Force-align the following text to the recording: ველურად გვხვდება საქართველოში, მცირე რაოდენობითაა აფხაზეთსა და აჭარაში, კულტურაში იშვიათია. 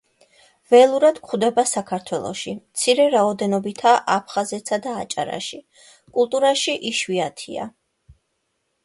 ველურად 0.73 1.17
გვხვდება 1.25 1.65
საქართველოში, 1.71 2.53
მცირე 2.61 3.05
რაოდენობითაა 3.15 3.99
აფხაზეთსა 4.15 4.79
და 4.87 4.95
აჭარაში, 5.03 5.61
კულტურაში 6.19 6.75
იშვიათია. 6.93 7.69